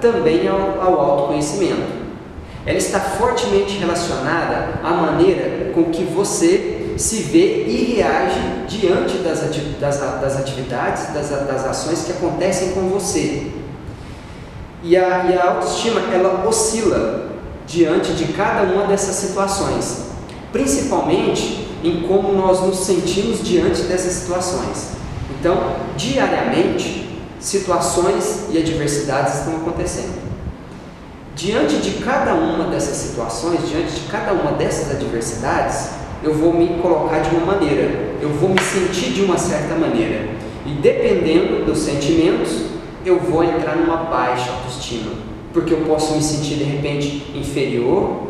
[0.00, 1.98] também ao, ao autoconhecimento.
[2.66, 9.40] Ela está fortemente relacionada à maneira com que você se vê e reage diante das,
[9.80, 13.46] das, das atividades, das, das ações que acontecem com você.
[14.82, 17.28] E a, e a autoestima, ela oscila
[17.66, 20.06] diante de cada uma dessas situações,
[20.52, 24.90] principalmente em como nós nos sentimos diante dessas situações.
[25.38, 27.07] Então, diariamente,
[27.40, 30.28] situações e adversidades estão acontecendo.
[31.34, 35.90] Diante de cada uma dessas situações, diante de cada uma dessas adversidades,
[36.22, 40.28] eu vou me colocar de uma maneira, eu vou me sentir de uma certa maneira.
[40.66, 42.66] E dependendo dos sentimentos,
[43.06, 45.12] eu vou entrar numa baixa autoestima,
[45.52, 48.28] porque eu posso me sentir de repente inferior,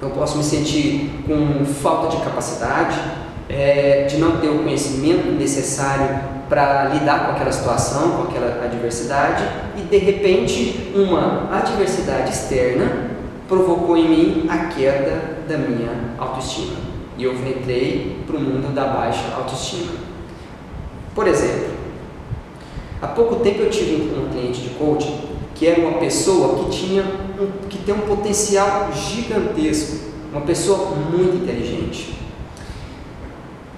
[0.00, 3.00] eu posso me sentir com falta de capacidade,
[3.48, 9.44] é, de não ter o conhecimento necessário para lidar com aquela situação, com aquela adversidade,
[9.76, 13.10] e de repente uma adversidade externa
[13.48, 16.76] provocou em mim a queda da minha autoestima.
[17.16, 19.92] E eu entrei para o mundo da baixa autoestima.
[21.14, 21.70] Por exemplo,
[23.00, 27.02] há pouco tempo eu tive um cliente de coaching que era uma pessoa que tinha
[27.02, 29.96] um, que tem um potencial gigantesco,
[30.30, 32.14] uma pessoa muito inteligente.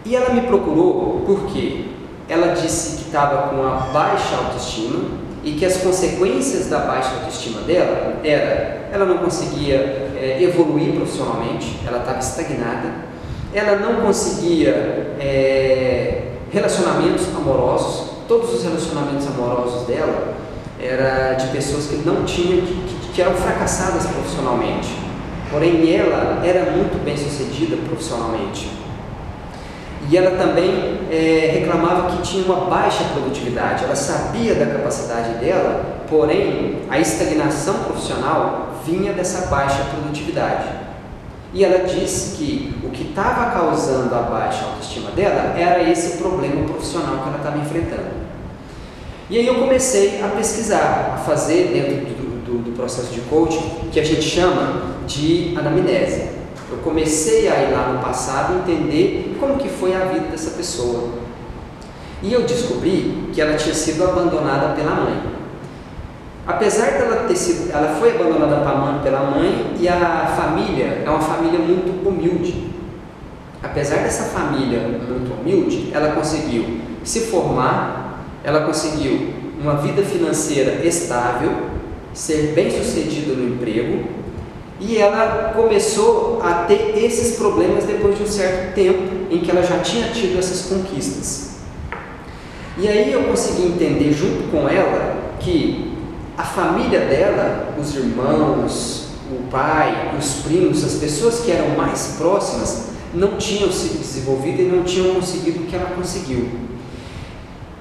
[0.09, 1.85] E ela me procurou porque
[2.31, 5.05] ela disse que estava com a baixa autoestima
[5.45, 9.77] e que as consequências da baixa autoestima dela era ela não conseguia
[10.17, 12.91] é, evoluir profissionalmente, ela estava estagnada,
[13.53, 14.71] ela não conseguia
[15.21, 20.35] é, relacionamentos amorosos, todos os relacionamentos amorosos dela
[20.81, 24.89] era de pessoas que não tinham, que, que, que eram fracassadas profissionalmente.
[25.51, 28.88] Porém, ela era muito bem sucedida profissionalmente.
[30.11, 33.85] E ela também é, reclamava que tinha uma baixa produtividade.
[33.85, 40.67] Ela sabia da capacidade dela, porém a estagnação profissional vinha dessa baixa produtividade.
[41.53, 46.65] E ela disse que o que estava causando a baixa autoestima dela era esse problema
[46.65, 48.29] profissional que ela estava enfrentando.
[49.31, 53.91] E aí eu comecei a pesquisar, a fazer dentro do, do, do processo de coaching,
[53.93, 56.38] que a gente chama de anamnese.
[56.71, 61.11] Eu comecei a ir lá no passado entender como que foi a vida dessa pessoa.
[62.23, 65.39] E eu descobri que ela tinha sido abandonada pela mãe.
[66.47, 71.59] Apesar dela ter sido, ela foi abandonada pela mãe e a família é uma família
[71.59, 72.69] muito humilde.
[73.63, 79.31] Apesar dessa família muito humilde, ela conseguiu se formar, ela conseguiu
[79.61, 81.51] uma vida financeira estável,
[82.13, 84.05] ser bem sucedida no emprego
[84.81, 89.63] e ela começou a ter esses problemas depois de um certo tempo em que ela
[89.63, 91.57] já tinha tido essas conquistas.
[92.77, 95.97] E aí eu consegui entender junto com ela que
[96.37, 102.89] a família dela, os irmãos, o pai, os primos, as pessoas que eram mais próximas,
[103.13, 106.49] não tinham se desenvolvido e não tinham conseguido o que ela conseguiu.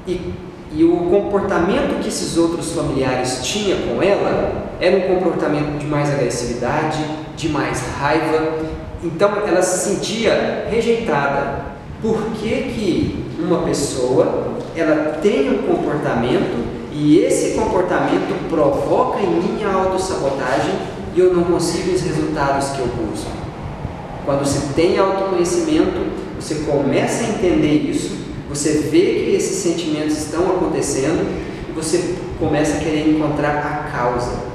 [0.08, 0.34] E
[0.72, 6.10] e o comportamento que esses outros familiares tinham com ela era um comportamento de mais
[6.12, 7.04] agressividade,
[7.36, 8.60] de mais raiva.
[9.04, 11.66] Então ela se sentia rejeitada.
[12.02, 19.64] Por que, que uma pessoa ela tem um comportamento e esse comportamento provoca em mim
[19.64, 20.74] a autossabotagem
[21.16, 23.32] e eu não consigo os resultados que eu busco?
[24.26, 26.06] Quando você tem autoconhecimento,
[26.40, 31.28] você começa a entender isso você vê que esses sentimentos estão acontecendo
[31.70, 34.47] e você começa a querer encontrar a causa.